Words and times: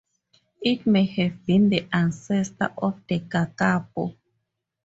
It 0.63 0.87
may 0.87 1.05
have 1.05 1.45
been 1.45 1.69
the 1.69 1.87
ancestor 1.93 2.73
of 2.75 2.99
the 3.07 3.19
kakapo. 3.19 4.15